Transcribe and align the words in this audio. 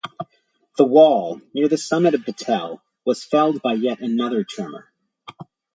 The 0.77 0.83
wall, 0.83 1.39
near 1.53 1.67
the 1.67 1.77
summit 1.77 2.15
of 2.15 2.25
the 2.25 2.33
tell, 2.33 2.81
was 3.05 3.23
felled 3.23 3.61
by 3.61 3.73
yet 3.73 3.99
another 4.01 4.43
tremor. 4.43 4.91